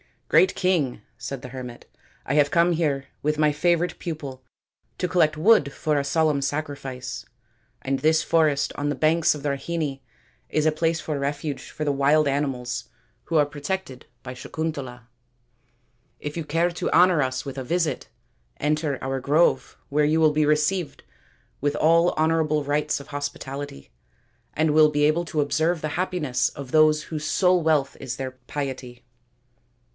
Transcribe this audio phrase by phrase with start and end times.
[0.31, 1.85] "Great King," said the hermit,"
[2.25, 4.41] I have come here with my favourite pupil
[4.97, 7.25] to collect wood for a solemn sacrifice;
[7.83, 9.99] and this forest on the banks of the Rahini
[10.49, 12.85] is a place of refuge for the wild animals
[13.25, 15.01] who are protected by Sakuntala.
[16.19, 18.07] If you care to honour us with a visit,
[18.57, 21.03] enter our grove, where you will be received
[21.59, 23.91] with all honourable rites of hospitality,
[24.53, 28.31] and will be able to observe the happiness of those whose sole wealth is their
[28.31, 29.03] piety."